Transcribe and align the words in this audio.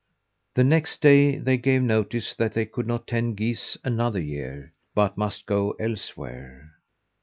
The 0.55 0.63
next 0.63 0.99
day 1.03 1.37
they 1.37 1.57
gave 1.57 1.83
notice 1.83 2.33
that 2.33 2.53
they 2.53 2.65
could 2.65 2.87
not 2.87 3.05
tend 3.05 3.37
geese 3.37 3.77
another 3.83 4.19
year, 4.19 4.73
but 4.95 5.15
must 5.15 5.45
go 5.45 5.73
elsewhere. 5.79 6.71